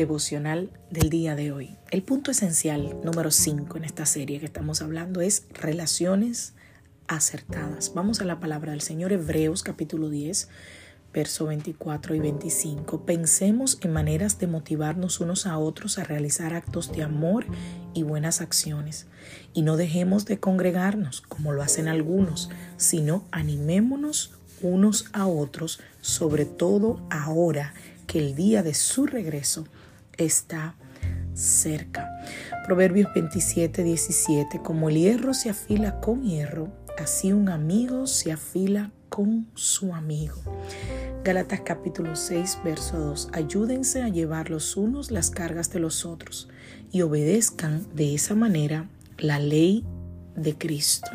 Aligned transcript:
Devocional 0.00 0.70
del 0.88 1.10
día 1.10 1.36
de 1.36 1.52
hoy. 1.52 1.76
El 1.90 2.02
punto 2.02 2.30
esencial 2.30 2.96
número 3.04 3.30
5 3.30 3.76
en 3.76 3.84
esta 3.84 4.06
serie 4.06 4.40
que 4.40 4.46
estamos 4.46 4.80
hablando 4.80 5.20
es 5.20 5.44
relaciones 5.52 6.54
acertadas. 7.06 7.92
Vamos 7.94 8.22
a 8.22 8.24
la 8.24 8.40
palabra 8.40 8.72
del 8.72 8.80
Señor 8.80 9.12
Hebreos 9.12 9.62
capítulo 9.62 10.08
10, 10.08 10.48
verso 11.12 11.44
24 11.44 12.14
y 12.14 12.18
25. 12.18 13.04
Pensemos 13.04 13.76
en 13.82 13.92
maneras 13.92 14.38
de 14.38 14.46
motivarnos 14.46 15.20
unos 15.20 15.44
a 15.44 15.58
otros 15.58 15.98
a 15.98 16.04
realizar 16.04 16.54
actos 16.54 16.92
de 16.92 17.02
amor 17.02 17.44
y 17.92 18.02
buenas 18.02 18.40
acciones. 18.40 19.06
Y 19.52 19.60
no 19.60 19.76
dejemos 19.76 20.24
de 20.24 20.40
congregarnos 20.40 21.20
como 21.20 21.52
lo 21.52 21.60
hacen 21.60 21.88
algunos, 21.88 22.48
sino 22.78 23.26
animémonos 23.32 24.32
unos 24.62 25.10
a 25.12 25.26
otros, 25.26 25.78
sobre 26.00 26.46
todo 26.46 27.02
ahora 27.10 27.74
que 28.06 28.18
el 28.18 28.34
día 28.34 28.62
de 28.62 28.72
su 28.72 29.04
regreso 29.06 29.66
está 30.24 30.76
cerca. 31.34 32.08
Proverbios 32.66 33.12
27, 33.14 33.82
17. 33.82 34.60
Como 34.62 34.88
el 34.88 34.96
hierro 34.96 35.34
se 35.34 35.50
afila 35.50 36.00
con 36.00 36.22
hierro, 36.22 36.68
así 36.98 37.32
un 37.32 37.48
amigo 37.48 38.06
se 38.06 38.32
afila 38.32 38.92
con 39.08 39.48
su 39.54 39.94
amigo. 39.94 40.36
Gálatas 41.24 41.60
capítulo 41.64 42.16
6, 42.16 42.58
verso 42.64 42.98
2. 42.98 43.30
Ayúdense 43.32 44.02
a 44.02 44.08
llevar 44.08 44.50
los 44.50 44.76
unos 44.76 45.10
las 45.10 45.30
cargas 45.30 45.70
de 45.70 45.80
los 45.80 46.06
otros 46.06 46.48
y 46.92 47.02
obedezcan 47.02 47.86
de 47.94 48.14
esa 48.14 48.34
manera 48.34 48.88
la 49.18 49.38
ley 49.38 49.84
de 50.36 50.56
Cristo. 50.56 51.10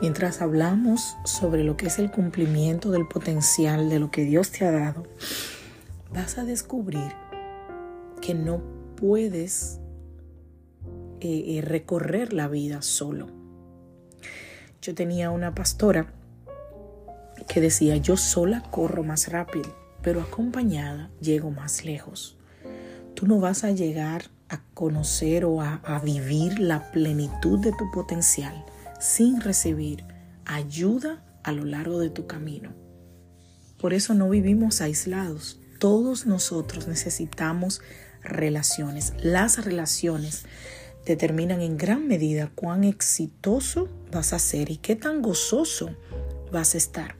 Mientras 0.00 0.42
hablamos 0.42 1.16
sobre 1.24 1.64
lo 1.64 1.76
que 1.76 1.86
es 1.86 1.98
el 1.98 2.10
cumplimiento 2.10 2.90
del 2.90 3.06
potencial 3.06 3.88
de 3.88 4.00
lo 4.00 4.10
que 4.10 4.24
Dios 4.24 4.50
te 4.50 4.66
ha 4.66 4.70
dado, 4.70 5.04
vas 6.14 6.38
a 6.38 6.44
descubrir 6.44 7.12
que 8.22 8.34
no 8.34 8.62
puedes 8.96 9.80
eh, 11.20 11.58
eh, 11.58 11.60
recorrer 11.60 12.32
la 12.32 12.46
vida 12.48 12.82
solo. 12.82 13.26
Yo 14.80 14.94
tenía 14.94 15.30
una 15.30 15.54
pastora 15.54 16.14
que 17.48 17.60
decía, 17.60 17.96
yo 17.96 18.16
sola 18.16 18.62
corro 18.70 19.02
más 19.02 19.28
rápido, 19.28 19.74
pero 20.02 20.20
acompañada 20.20 21.10
llego 21.20 21.50
más 21.50 21.84
lejos. 21.84 22.38
Tú 23.14 23.26
no 23.26 23.40
vas 23.40 23.64
a 23.64 23.72
llegar 23.72 24.30
a 24.48 24.62
conocer 24.72 25.44
o 25.44 25.62
a, 25.62 25.80
a 25.84 25.98
vivir 25.98 26.60
la 26.60 26.92
plenitud 26.92 27.58
de 27.58 27.72
tu 27.72 27.90
potencial 27.92 28.64
sin 29.00 29.40
recibir 29.40 30.04
ayuda 30.44 31.24
a 31.42 31.50
lo 31.50 31.64
largo 31.64 31.98
de 31.98 32.10
tu 32.10 32.26
camino. 32.26 32.72
Por 33.78 33.94
eso 33.94 34.14
no 34.14 34.30
vivimos 34.30 34.80
aislados 34.80 35.60
todos 35.78 36.26
nosotros 36.26 36.88
necesitamos 36.88 37.80
relaciones. 38.22 39.12
Las 39.22 39.64
relaciones 39.64 40.44
determinan 41.04 41.60
en 41.60 41.76
gran 41.76 42.08
medida 42.08 42.50
cuán 42.54 42.84
exitoso 42.84 43.88
vas 44.10 44.32
a 44.32 44.38
ser 44.38 44.70
y 44.70 44.78
qué 44.78 44.96
tan 44.96 45.22
gozoso 45.22 45.90
vas 46.50 46.74
a 46.74 46.78
estar. 46.78 47.16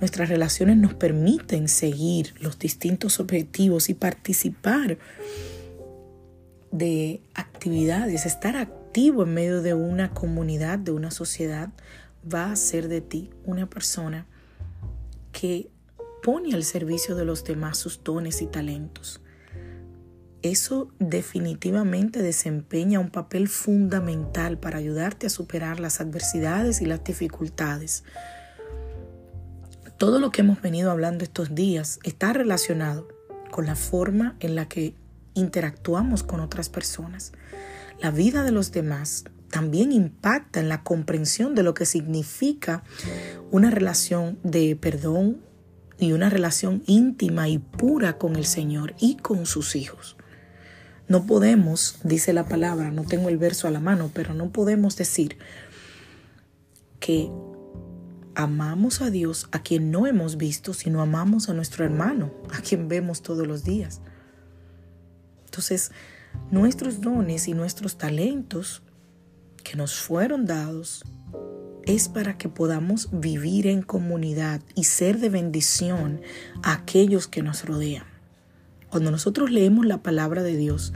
Nuestras 0.00 0.28
relaciones 0.28 0.76
nos 0.76 0.94
permiten 0.94 1.68
seguir 1.68 2.34
los 2.40 2.58
distintos 2.58 3.18
objetivos 3.20 3.88
y 3.88 3.94
participar 3.94 4.98
de 6.70 7.20
actividades, 7.34 8.24
estar 8.24 8.56
activo 8.56 9.24
en 9.24 9.34
medio 9.34 9.62
de 9.62 9.74
una 9.74 10.14
comunidad, 10.14 10.78
de 10.78 10.92
una 10.92 11.10
sociedad, 11.10 11.70
va 12.32 12.46
a 12.46 12.52
hacer 12.52 12.88
de 12.88 13.00
ti 13.00 13.30
una 13.44 13.68
persona 13.68 14.26
que 15.32 15.68
pone 16.22 16.54
al 16.54 16.64
servicio 16.64 17.14
de 17.14 17.24
los 17.24 17.44
demás 17.44 17.78
sus 17.78 18.02
dones 18.02 18.42
y 18.42 18.46
talentos. 18.46 19.20
Eso 20.42 20.88
definitivamente 21.00 22.22
desempeña 22.22 23.00
un 23.00 23.10
papel 23.10 23.48
fundamental 23.48 24.56
para 24.56 24.78
ayudarte 24.78 25.26
a 25.26 25.30
superar 25.30 25.80
las 25.80 26.00
adversidades 26.00 26.80
y 26.80 26.86
las 26.86 27.02
dificultades. 27.02 28.04
Todo 29.96 30.20
lo 30.20 30.30
que 30.30 30.42
hemos 30.42 30.62
venido 30.62 30.92
hablando 30.92 31.24
estos 31.24 31.56
días 31.56 31.98
está 32.04 32.32
relacionado 32.32 33.08
con 33.50 33.66
la 33.66 33.74
forma 33.74 34.36
en 34.38 34.54
la 34.54 34.68
que 34.68 34.94
interactuamos 35.34 36.22
con 36.22 36.38
otras 36.38 36.68
personas. 36.68 37.32
La 38.00 38.12
vida 38.12 38.44
de 38.44 38.52
los 38.52 38.70
demás 38.70 39.24
también 39.50 39.90
impacta 39.90 40.60
en 40.60 40.68
la 40.68 40.84
comprensión 40.84 41.56
de 41.56 41.64
lo 41.64 41.74
que 41.74 41.86
significa 41.86 42.84
una 43.50 43.70
relación 43.70 44.38
de 44.44 44.76
perdón, 44.76 45.40
y 45.98 46.12
una 46.12 46.30
relación 46.30 46.82
íntima 46.86 47.48
y 47.48 47.58
pura 47.58 48.18
con 48.18 48.36
el 48.36 48.44
Señor 48.44 48.94
y 48.98 49.16
con 49.16 49.46
sus 49.46 49.76
hijos. 49.76 50.16
No 51.08 51.24
podemos, 51.24 51.98
dice 52.04 52.32
la 52.32 52.46
palabra, 52.46 52.90
no 52.90 53.04
tengo 53.04 53.28
el 53.28 53.38
verso 53.38 53.66
a 53.66 53.70
la 53.70 53.80
mano, 53.80 54.10
pero 54.12 54.34
no 54.34 54.50
podemos 54.50 54.96
decir 54.96 55.38
que 57.00 57.30
amamos 58.34 59.00
a 59.00 59.10
Dios 59.10 59.48
a 59.50 59.62
quien 59.62 59.90
no 59.90 60.06
hemos 60.06 60.36
visto, 60.36 60.74
sino 60.74 61.00
amamos 61.00 61.48
a 61.48 61.54
nuestro 61.54 61.84
hermano, 61.84 62.32
a 62.52 62.60
quien 62.60 62.88
vemos 62.88 63.22
todos 63.22 63.46
los 63.46 63.64
días. 63.64 64.00
Entonces, 65.46 65.90
nuestros 66.50 67.00
dones 67.00 67.48
y 67.48 67.54
nuestros 67.54 67.96
talentos 67.96 68.82
que 69.64 69.76
nos 69.76 69.98
fueron 69.98 70.46
dados 70.46 71.04
es 71.88 72.10
para 72.10 72.36
que 72.36 72.50
podamos 72.50 73.08
vivir 73.12 73.66
en 73.66 73.80
comunidad 73.80 74.60
y 74.74 74.84
ser 74.84 75.18
de 75.20 75.30
bendición 75.30 76.20
a 76.62 76.74
aquellos 76.74 77.28
que 77.28 77.42
nos 77.42 77.64
rodean. 77.64 78.04
Cuando 78.90 79.10
nosotros 79.10 79.50
leemos 79.50 79.86
la 79.86 80.02
palabra 80.02 80.42
de 80.42 80.54
Dios, 80.54 80.92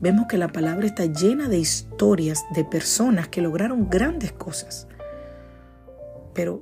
vemos 0.00 0.28
que 0.28 0.38
la 0.38 0.48
palabra 0.48 0.86
está 0.86 1.04
llena 1.04 1.50
de 1.50 1.58
historias 1.58 2.46
de 2.54 2.64
personas 2.64 3.28
que 3.28 3.42
lograron 3.42 3.90
grandes 3.90 4.32
cosas. 4.32 4.88
Pero 6.32 6.60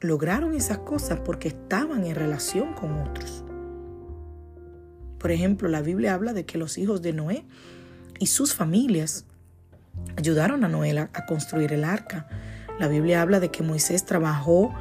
lograron 0.00 0.54
esas 0.54 0.78
cosas 0.78 1.20
porque 1.24 1.46
estaban 1.46 2.04
en 2.04 2.16
relación 2.16 2.74
con 2.74 2.94
otros. 2.94 3.44
Por 5.20 5.30
ejemplo, 5.30 5.68
la 5.68 5.82
Biblia 5.82 6.14
habla 6.14 6.32
de 6.32 6.44
que 6.44 6.58
los 6.58 6.78
hijos 6.78 7.00
de 7.00 7.12
Noé 7.12 7.44
y 8.18 8.26
sus 8.26 8.54
familias 8.54 9.24
ayudaron 10.16 10.64
a 10.64 10.68
Noé 10.68 10.98
a 10.98 11.26
construir 11.26 11.72
el 11.72 11.84
arca. 11.84 12.26
La 12.78 12.88
Biblia 12.88 13.22
habla 13.22 13.40
de 13.40 13.50
que 13.50 13.62
Moisés 13.62 14.04
trabajó 14.04 14.74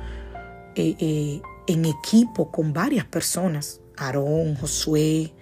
eh, 0.76 0.96
eh, 1.00 1.42
en 1.68 1.86
equipo 1.86 2.52
con 2.52 2.74
varias 2.74 3.06
personas, 3.06 3.82
Aarón, 3.98 4.56
Josué, 4.56 5.34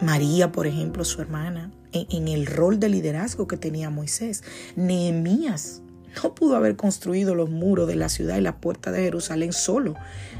María, 0.00 0.50
por 0.50 0.66
ejemplo, 0.66 1.04
su 1.04 1.20
hermana, 1.20 1.70
en, 1.92 2.06
en 2.10 2.28
el 2.28 2.46
rol 2.46 2.80
de 2.80 2.88
liderazgo 2.88 3.46
que 3.46 3.56
tenía 3.56 3.90
Moisés. 3.90 4.42
Nehemías 4.74 5.82
no 6.22 6.34
pudo 6.34 6.56
haber 6.56 6.76
construido 6.76 7.34
los 7.34 7.50
muros 7.50 7.86
de 7.88 7.96
la 7.96 8.08
ciudad 8.08 8.36
y 8.36 8.40
la 8.40 8.60
puerta 8.60 8.90
de 8.90 9.02
Jerusalén 9.02 9.52
solo. 9.52 9.94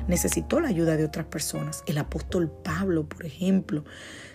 Necesitó 0.08 0.60
la 0.60 0.68
ayuda 0.68 0.96
de 0.96 1.04
otras 1.04 1.26
personas. 1.26 1.82
El 1.86 1.98
apóstol 1.98 2.50
Pablo, 2.50 3.04
por 3.04 3.24
ejemplo, 3.24 3.84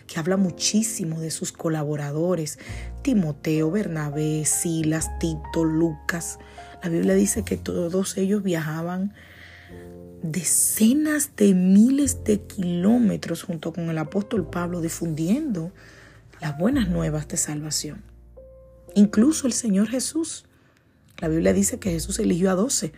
que 0.08 0.20
habla 0.20 0.38
muchísimo 0.38 1.20
de 1.20 1.32
sus 1.32 1.52
colaboradores, 1.52 2.58
Timoteo, 3.02 3.70
Bernabé, 3.70 4.46
Silas, 4.46 5.10
Tito, 5.20 5.66
Lucas. 5.66 6.40
La 6.82 6.90
Biblia 6.90 7.14
dice 7.14 7.44
que 7.44 7.58
todos 7.58 8.18
ellos 8.18 8.42
viajaban 8.42 9.14
decenas 10.24 11.36
de 11.36 11.54
miles 11.54 12.24
de 12.24 12.42
kilómetros 12.42 13.44
junto 13.44 13.72
con 13.74 13.90
el 13.90 13.98
apóstol 13.98 14.50
Pablo 14.50 14.82
difundiendo 14.82 15.72
las 16.42 16.58
buenas 16.58 16.88
nuevas 16.90 17.28
de 17.28 17.38
salvación. 17.38 18.04
Incluso 18.96 19.46
el 19.48 19.54
Señor 19.54 19.88
Jesús. 19.90 20.47
La 21.20 21.28
Biblia 21.28 21.54
dice 21.54 21.80
que 21.80 21.92
Jesús 21.92 22.20
eligió 22.20 22.52
a 22.52 22.56
doce 22.56 22.94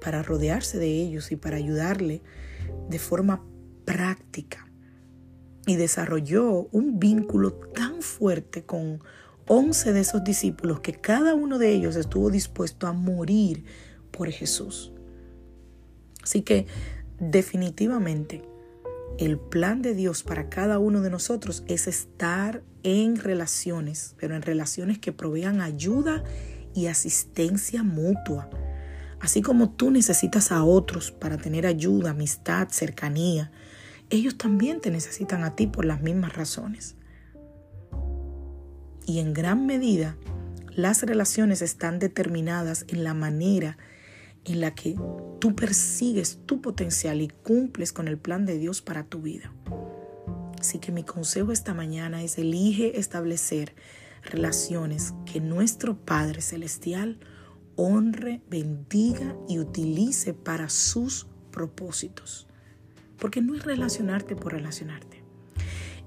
para 0.00 0.22
rodearse 0.22 0.78
de 0.78 0.88
ellos 0.88 1.30
y 1.30 1.36
para 1.36 1.56
ayudarle 1.56 2.22
de 2.88 2.98
forma 2.98 3.44
práctica 3.84 4.68
y 5.66 5.76
desarrolló 5.76 6.68
un 6.72 6.98
vínculo 6.98 7.52
tan 7.52 8.02
fuerte 8.02 8.64
con 8.64 9.00
11 9.46 9.92
de 9.92 10.00
esos 10.00 10.24
discípulos 10.24 10.80
que 10.80 10.92
cada 10.92 11.34
uno 11.34 11.58
de 11.58 11.72
ellos 11.72 11.96
estuvo 11.96 12.30
dispuesto 12.30 12.86
a 12.86 12.92
morir 12.92 13.64
por 14.10 14.28
Jesús. 14.30 14.92
Así 16.22 16.42
que 16.42 16.66
definitivamente 17.18 18.42
el 19.18 19.38
plan 19.38 19.82
de 19.82 19.94
Dios 19.94 20.22
para 20.22 20.48
cada 20.48 20.78
uno 20.78 21.00
de 21.00 21.10
nosotros 21.10 21.64
es 21.68 21.86
estar 21.86 22.62
en 22.82 23.16
relaciones, 23.16 24.14
pero 24.18 24.34
en 24.34 24.42
relaciones 24.42 24.98
que 24.98 25.12
provean 25.12 25.60
ayuda 25.60 26.24
y 26.24 26.51
asistencia 26.88 27.82
mutua. 27.82 28.50
Así 29.20 29.40
como 29.42 29.70
tú 29.70 29.90
necesitas 29.90 30.50
a 30.50 30.64
otros 30.64 31.12
para 31.12 31.36
tener 31.36 31.66
ayuda, 31.66 32.10
amistad, 32.10 32.68
cercanía, 32.70 33.52
ellos 34.10 34.36
también 34.36 34.80
te 34.80 34.90
necesitan 34.90 35.44
a 35.44 35.54
ti 35.54 35.66
por 35.66 35.84
las 35.84 36.02
mismas 36.02 36.34
razones. 36.34 36.96
Y 39.06 39.20
en 39.20 39.32
gran 39.32 39.66
medida, 39.66 40.16
las 40.74 41.02
relaciones 41.02 41.62
están 41.62 41.98
determinadas 41.98 42.84
en 42.88 43.04
la 43.04 43.14
manera 43.14 43.78
en 44.44 44.60
la 44.60 44.74
que 44.74 44.96
tú 45.38 45.54
persigues 45.54 46.40
tu 46.46 46.60
potencial 46.60 47.20
y 47.20 47.28
cumples 47.28 47.92
con 47.92 48.08
el 48.08 48.18
plan 48.18 48.46
de 48.46 48.58
Dios 48.58 48.82
para 48.82 49.04
tu 49.04 49.22
vida. 49.22 49.52
Así 50.58 50.78
que 50.78 50.92
mi 50.92 51.04
consejo 51.04 51.52
esta 51.52 51.74
mañana 51.74 52.22
es 52.22 52.38
elige 52.38 52.98
establecer 52.98 53.74
relaciones 54.22 55.14
que 55.26 55.40
nuestro 55.40 55.96
Padre 55.96 56.40
Celestial 56.40 57.18
honre, 57.76 58.42
bendiga 58.48 59.36
y 59.48 59.58
utilice 59.58 60.34
para 60.34 60.68
sus 60.68 61.26
propósitos. 61.50 62.46
Porque 63.18 63.40
no 63.40 63.54
es 63.54 63.64
relacionarte 63.64 64.36
por 64.36 64.52
relacionarte. 64.52 65.22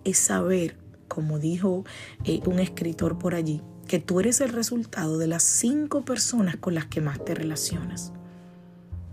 Es 0.03 0.17
saber, 0.17 0.77
como 1.07 1.39
dijo 1.39 1.85
eh, 2.23 2.41
un 2.45 2.59
escritor 2.59 3.17
por 3.17 3.35
allí, 3.35 3.61
que 3.87 3.99
tú 3.99 4.19
eres 4.19 4.41
el 4.41 4.49
resultado 4.49 5.17
de 5.17 5.27
las 5.27 5.43
cinco 5.43 6.03
personas 6.03 6.57
con 6.57 6.75
las 6.75 6.85
que 6.85 7.01
más 7.01 7.23
te 7.23 7.35
relacionas. 7.35 8.11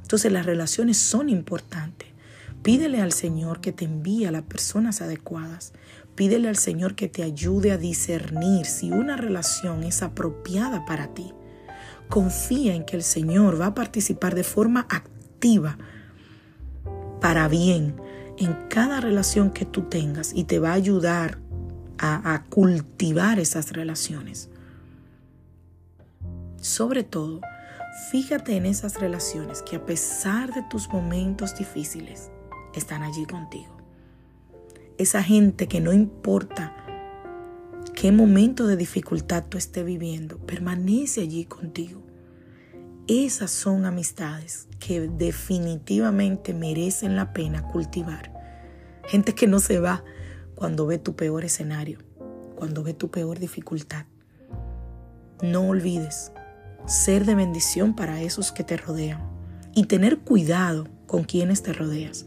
Entonces 0.03 0.33
las 0.33 0.47
relaciones 0.47 0.97
son 0.97 1.29
importantes. 1.29 2.09
Pídele 2.63 3.01
al 3.01 3.13
Señor 3.13 3.61
que 3.61 3.73
te 3.73 3.85
envíe 3.85 4.25
a 4.25 4.31
las 4.31 4.43
personas 4.43 5.03
adecuadas. 5.03 5.73
Pídele 6.15 6.49
al 6.49 6.57
Señor 6.57 6.95
que 6.95 7.09
te 7.09 7.23
ayude 7.23 7.73
a 7.73 7.79
discernir 7.79 8.67
si 8.67 8.91
una 8.91 9.17
relación 9.17 9.83
es 9.83 10.03
apropiada 10.03 10.85
para 10.85 11.09
ti. 11.09 11.33
Confía 12.09 12.75
en 12.75 12.85
que 12.85 12.97
el 12.97 13.03
Señor 13.03 13.61
va 13.61 13.67
a 13.67 13.75
participar 13.75 14.35
de 14.35 14.45
forma 14.45 14.87
activa 14.91 15.79
para 17.21 17.49
bien 17.49 17.97
en 18.39 18.55
cada 18.69 19.01
relación 19.01 19.51
que 19.51 19.65
tú 19.65 19.83
tengas 19.83 20.33
y 20.35 20.45
te 20.45 20.59
va 20.59 20.71
a 20.71 20.75
ayudar 20.75 21.39
a, 21.99 22.35
a 22.35 22.45
cultivar 22.45 23.39
esas 23.39 23.73
relaciones. 23.73 24.51
Sobre 26.61 27.05
todo, 27.05 27.41
Fíjate 27.93 28.57
en 28.57 28.65
esas 28.65 28.99
relaciones 29.01 29.61
que 29.63 29.77
a 29.77 29.85
pesar 29.85 30.53
de 30.55 30.63
tus 30.63 30.89
momentos 30.89 31.55
difíciles, 31.57 32.31
están 32.75 33.03
allí 33.03 33.27
contigo. 33.27 33.72
Esa 34.99 35.23
gente 35.23 35.69
que 35.69 35.81
no 35.81 35.93
importa 35.93 36.77
qué 37.95 38.13
momento 38.13 38.67
de 38.67 38.77
dificultad 38.77 39.45
tú 39.49 39.59
estés 39.59 39.85
viviendo, 39.85 40.39
permanece 40.39 41.23
allí 41.23 41.45
contigo. 41.45 42.03
Esas 43.09 43.51
son 43.51 43.85
amistades 43.85 44.69
que 44.79 45.01
definitivamente 45.09 46.55
merecen 46.55 47.17
la 47.17 47.33
pena 47.33 47.63
cultivar. 47.63 48.33
Gente 49.07 49.35
que 49.35 49.47
no 49.47 49.59
se 49.59 49.79
va 49.79 50.05
cuando 50.55 50.87
ve 50.87 50.99
tu 50.99 51.17
peor 51.17 51.45
escenario, 51.45 51.99
cuando 52.55 52.83
ve 52.83 52.95
tu 52.95 53.11
peor 53.11 53.39
dificultad. 53.39 54.07
No 55.43 55.69
olvides 55.69 56.33
ser 56.87 57.25
de 57.25 57.35
bendición 57.35 57.95
para 57.97 58.23
esos 58.23 58.53
que 58.53 58.63
te 58.63 58.77
rodean 58.77 59.21
y 59.75 59.87
tener 59.87 60.19
cuidado 60.21 60.87
con 61.07 61.25
quienes 61.25 61.63
te 61.63 61.73
rodeas, 61.73 62.25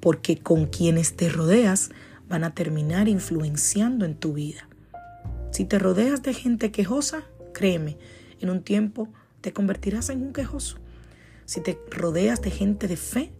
porque 0.00 0.38
con 0.38 0.66
quienes 0.66 1.16
te 1.16 1.28
rodeas 1.28 1.90
van 2.28 2.44
a 2.44 2.54
terminar 2.54 3.08
influenciando 3.08 4.04
en 4.04 4.14
tu 4.14 4.32
vida. 4.32 4.68
Si 5.50 5.64
te 5.64 5.78
rodeas 5.78 6.22
de 6.22 6.32
gente 6.34 6.70
quejosa, 6.70 7.24
créeme, 7.52 7.98
en 8.40 8.50
un 8.50 8.62
tiempo 8.62 9.08
te 9.40 9.52
convertirás 9.52 10.10
en 10.10 10.22
un 10.22 10.32
quejoso. 10.32 10.78
Si 11.44 11.60
te 11.60 11.78
rodeas 11.90 12.42
de 12.42 12.50
gente 12.50 12.86
de 12.86 12.96
fe, 12.96 13.32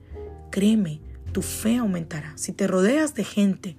créeme, 0.50 1.00
tu 1.32 1.42
fe 1.42 1.76
aumentará. 1.76 2.32
Si 2.36 2.52
te 2.52 2.66
rodeas 2.66 3.14
de 3.14 3.24
gente 3.24 3.76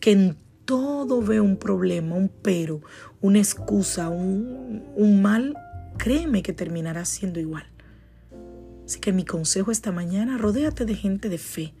que 0.00 0.12
en 0.12 0.36
todo 0.64 1.20
ve 1.20 1.40
un 1.40 1.56
problema, 1.56 2.14
un 2.14 2.28
pero, 2.28 2.80
una 3.20 3.38
excusa, 3.38 4.08
un, 4.08 5.22
mal, 5.22 5.56
créeme 5.98 6.42
que 6.42 6.52
terminará 6.52 7.04
siendo 7.04 7.40
igual. 7.40 7.66
Así 8.84 9.00
que 9.00 9.12
mi 9.12 9.24
consejo 9.24 9.70
esta 9.70 9.92
mañana, 9.92 10.38
rodéate 10.38 10.84
de 10.84 10.94
gente 10.94 11.28
de 11.28 11.38
fe. 11.38 11.74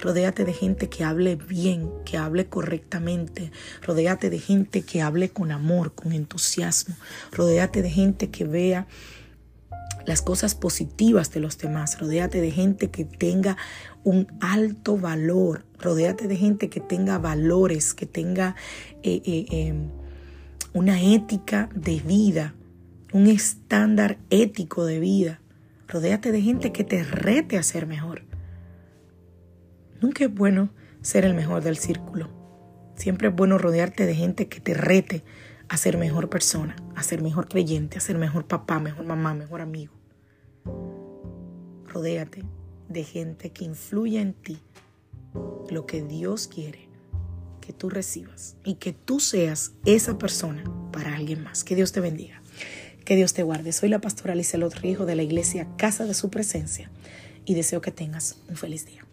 Rodéate 0.00 0.44
de 0.44 0.54
gente 0.54 0.88
que 0.88 1.04
hable 1.04 1.36
bien, 1.36 1.90
que 2.04 2.16
hable 2.16 2.46
correctamente. 2.46 3.52
Rodéate 3.82 4.30
de 4.30 4.38
gente 4.38 4.82
que 4.82 5.02
hable 5.02 5.28
con 5.28 5.52
amor, 5.52 5.94
con 5.94 6.12
entusiasmo. 6.12 6.96
Rodéate 7.32 7.82
de 7.82 7.90
gente 7.90 8.30
que 8.30 8.44
vea 8.44 8.86
las 10.06 10.22
cosas 10.22 10.54
positivas 10.54 11.30
de 11.32 11.40
los 11.40 11.58
demás. 11.58 12.00
Rodéate 12.00 12.40
de 12.40 12.50
gente 12.50 12.90
que 12.90 13.04
tenga 13.04 13.58
un 14.02 14.26
alto 14.40 14.96
valor. 14.96 15.66
Rodéate 15.78 16.28
de 16.28 16.36
gente 16.36 16.70
que 16.70 16.80
tenga 16.80 17.18
valores, 17.18 17.92
que 17.92 18.06
tenga 18.06 18.56
eh, 19.02 19.20
eh, 19.24 19.46
em, 19.50 19.90
una 20.72 21.00
ética 21.00 21.68
de 21.74 22.00
vida, 22.00 22.54
un 23.12 23.26
estándar 23.26 24.18
ético 24.30 24.86
de 24.86 24.98
vida. 24.98 25.40
Rodéate 25.90 26.30
de 26.30 26.40
gente 26.40 26.70
que 26.70 26.84
te 26.84 27.02
rete 27.02 27.58
a 27.58 27.64
ser 27.64 27.88
mejor. 27.88 28.22
Nunca 30.00 30.24
es 30.24 30.32
bueno 30.32 30.70
ser 31.02 31.24
el 31.24 31.34
mejor 31.34 31.64
del 31.64 31.78
círculo. 31.78 32.30
Siempre 32.94 33.26
es 33.26 33.34
bueno 33.34 33.58
rodearte 33.58 34.06
de 34.06 34.14
gente 34.14 34.48
que 34.48 34.60
te 34.60 34.72
rete 34.74 35.24
a 35.68 35.76
ser 35.76 35.98
mejor 35.98 36.30
persona, 36.30 36.76
a 36.94 37.02
ser 37.02 37.22
mejor 37.22 37.48
creyente, 37.48 37.98
a 37.98 38.00
ser 38.00 38.18
mejor 38.18 38.46
papá, 38.46 38.78
mejor 38.78 39.04
mamá, 39.04 39.34
mejor 39.34 39.62
amigo. 39.62 39.92
Rodéate 41.86 42.44
de 42.88 43.02
gente 43.02 43.50
que 43.50 43.64
influya 43.64 44.20
en 44.20 44.34
ti 44.34 44.62
lo 45.70 45.86
que 45.86 46.02
Dios 46.02 46.46
quiere 46.46 46.88
que 47.60 47.72
tú 47.72 47.90
recibas 47.90 48.56
y 48.64 48.76
que 48.76 48.92
tú 48.92 49.18
seas 49.18 49.72
esa 49.84 50.18
persona 50.18 50.62
para 50.92 51.16
alguien 51.16 51.42
más. 51.42 51.64
Que 51.64 51.74
Dios 51.74 51.90
te 51.90 51.98
bendiga. 51.98 52.42
Que 53.04 53.16
Dios 53.16 53.32
te 53.32 53.42
guarde. 53.42 53.72
Soy 53.72 53.88
la 53.88 54.00
pastora 54.00 54.34
Lizelot 54.34 54.74
Rijo 54.74 55.06
de 55.06 55.16
la 55.16 55.22
iglesia 55.22 55.66
Casa 55.76 56.04
de 56.04 56.14
Su 56.14 56.30
Presencia 56.30 56.90
y 57.44 57.54
deseo 57.54 57.80
que 57.80 57.90
tengas 57.90 58.36
un 58.48 58.56
feliz 58.56 58.86
día. 58.86 59.04